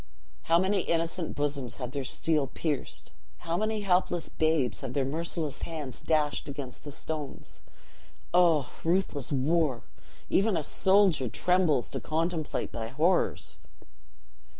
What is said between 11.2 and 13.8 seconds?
trembles to contemplate thy horrors."